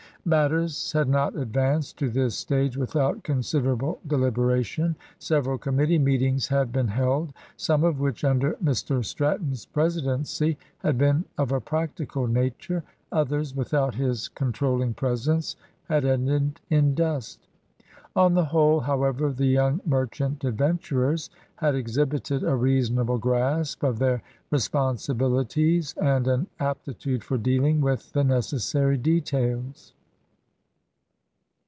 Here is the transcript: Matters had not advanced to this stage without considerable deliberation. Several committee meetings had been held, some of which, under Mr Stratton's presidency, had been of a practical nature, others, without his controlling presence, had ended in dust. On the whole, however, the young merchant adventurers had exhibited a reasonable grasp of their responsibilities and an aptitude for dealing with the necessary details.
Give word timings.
Matters 0.23 0.91
had 0.91 1.09
not 1.09 1.35
advanced 1.35 1.97
to 1.97 2.07
this 2.07 2.37
stage 2.37 2.77
without 2.77 3.23
considerable 3.23 3.99
deliberation. 4.05 4.95
Several 5.17 5.57
committee 5.57 5.97
meetings 5.97 6.47
had 6.49 6.71
been 6.71 6.89
held, 6.89 7.33
some 7.57 7.83
of 7.83 7.99
which, 7.99 8.23
under 8.23 8.53
Mr 8.63 9.03
Stratton's 9.03 9.65
presidency, 9.65 10.59
had 10.77 10.95
been 10.99 11.25
of 11.39 11.51
a 11.51 11.59
practical 11.59 12.27
nature, 12.27 12.83
others, 13.11 13.55
without 13.55 13.95
his 13.95 14.27
controlling 14.27 14.93
presence, 14.93 15.55
had 15.85 16.05
ended 16.05 16.61
in 16.69 16.93
dust. 16.93 17.47
On 18.15 18.35
the 18.35 18.45
whole, 18.45 18.81
however, 18.81 19.31
the 19.31 19.47
young 19.47 19.81
merchant 19.87 20.43
adventurers 20.43 21.31
had 21.55 21.73
exhibited 21.73 22.43
a 22.43 22.55
reasonable 22.55 23.17
grasp 23.17 23.81
of 23.83 23.97
their 23.97 24.21
responsibilities 24.51 25.95
and 25.99 26.27
an 26.27 26.45
aptitude 26.59 27.23
for 27.23 27.39
dealing 27.39 27.81
with 27.81 28.13
the 28.13 28.23
necessary 28.23 28.97
details. 28.97 29.93